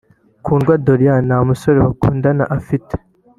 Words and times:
Kundwa 0.45 0.73
Doriane 0.85 1.23
nta 1.27 1.37
musore 1.49 1.77
bakundana 1.85 2.43
afite 2.57 2.93